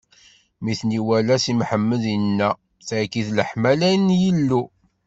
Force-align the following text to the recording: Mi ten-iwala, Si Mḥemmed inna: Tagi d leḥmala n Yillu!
Mi 0.63 0.73
ten-iwala, 0.79 1.35
Si 1.43 1.53
Mḥemmed 1.59 2.03
inna: 2.15 2.49
Tagi 2.87 3.21
d 3.27 3.29
leḥmala 3.37 3.91
n 4.05 4.07
Yillu! 4.21 4.63